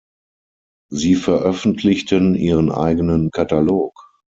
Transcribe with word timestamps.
Sie 0.89 1.13
veröffentlichten 1.13 2.33
ihren 2.33 2.71
eigenen 2.71 3.29
Katalog. 3.29 3.93